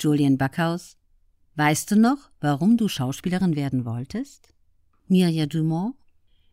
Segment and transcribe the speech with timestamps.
[0.00, 0.96] Julian Backhaus,
[1.56, 4.54] weißt du noch, warum du Schauspielerin werden wolltest?
[5.06, 5.94] Mirja Dumont,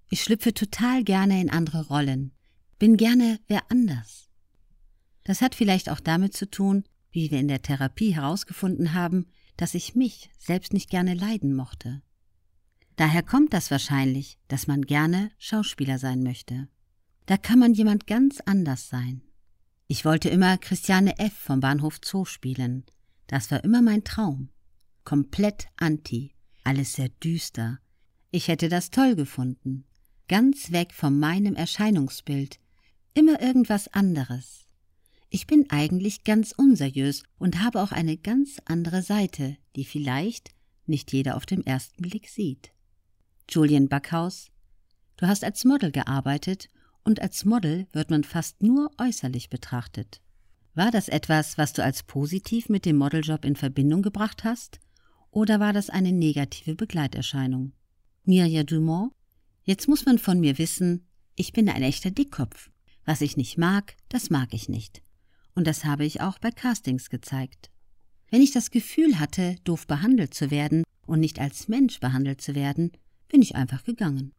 [0.09, 2.31] ich schlüpfe total gerne in andere Rollen,
[2.79, 4.29] bin gerne wer anders.
[5.23, 9.73] Das hat vielleicht auch damit zu tun, wie wir in der Therapie herausgefunden haben, dass
[9.73, 12.01] ich mich selbst nicht gerne leiden mochte.
[12.95, 16.67] Daher kommt das wahrscheinlich, dass man gerne Schauspieler sein möchte.
[17.25, 19.21] Da kann man jemand ganz anders sein.
[19.87, 21.33] Ich wollte immer Christiane F.
[21.33, 22.85] vom Bahnhof Zoo spielen.
[23.27, 24.49] Das war immer mein Traum.
[25.03, 26.33] Komplett anti,
[26.63, 27.79] alles sehr düster.
[28.31, 29.85] Ich hätte das toll gefunden.
[30.27, 32.59] Ganz weg von meinem Erscheinungsbild.
[33.13, 34.65] Immer irgendwas anderes.
[35.29, 40.51] Ich bin eigentlich ganz unseriös und habe auch eine ganz andere Seite, die vielleicht
[40.85, 42.71] nicht jeder auf den ersten Blick sieht.
[43.49, 44.51] Julian Backhaus,
[45.17, 46.69] du hast als Model gearbeitet
[47.03, 50.21] und als Model wird man fast nur äußerlich betrachtet.
[50.77, 54.79] War das etwas, was du als positiv mit dem Modeljob in Verbindung gebracht hast?
[55.31, 57.71] Oder war das eine negative Begleiterscheinung?
[58.25, 59.11] Mirja Dumont,
[59.63, 62.69] jetzt muss man von mir wissen, ich bin ein echter Dickkopf.
[63.05, 65.01] Was ich nicht mag, das mag ich nicht.
[65.55, 67.71] Und das habe ich auch bei Castings gezeigt.
[68.29, 72.53] Wenn ich das Gefühl hatte, doof behandelt zu werden und nicht als Mensch behandelt zu
[72.53, 72.91] werden,
[73.29, 74.31] bin ich einfach gegangen.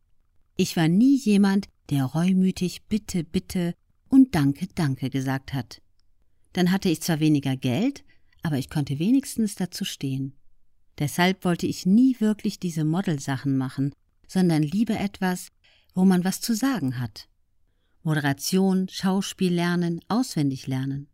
[0.55, 3.75] Ich war nie jemand, der reumütig Bitte, Bitte
[4.08, 5.83] und Danke, Danke gesagt hat.
[6.53, 8.05] Dann hatte ich zwar weniger Geld,
[8.43, 10.35] aber ich konnte wenigstens dazu stehen.
[10.99, 13.93] Deshalb wollte ich nie wirklich diese Modelsachen machen,
[14.27, 15.49] sondern lieber etwas,
[15.95, 17.29] wo man was zu sagen hat.
[18.03, 21.09] Moderation, Schauspiel lernen, auswendig lernen.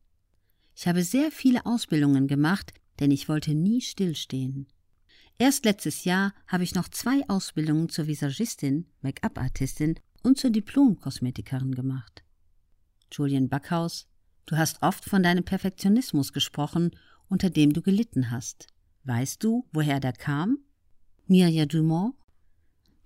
[0.76, 4.66] Ich habe sehr viele Ausbildungen gemacht, denn ich wollte nie stillstehen.
[5.38, 12.22] Erst letztes Jahr habe ich noch zwei Ausbildungen zur Visagistin, Make-up-Artistin und zur Diplom-Kosmetikerin gemacht.
[13.12, 14.06] Julian Backhaus,
[14.46, 16.90] du hast oft von deinem Perfektionismus gesprochen,
[17.28, 18.66] unter dem du gelitten hast.
[19.04, 20.58] Weißt du, woher der kam?
[21.26, 22.14] Mirja Dumont?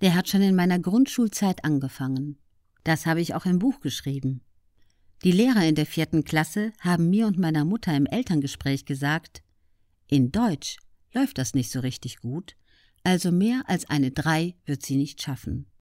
[0.00, 2.38] Der hat schon in meiner Grundschulzeit angefangen.
[2.84, 4.42] Das habe ich auch im Buch geschrieben.
[5.24, 9.42] Die Lehrer in der vierten Klasse haben mir und meiner Mutter im Elterngespräch gesagt,
[10.06, 10.78] in Deutsch
[11.12, 12.54] läuft das nicht so richtig gut,
[13.02, 15.66] also mehr als eine drei wird sie nicht schaffen.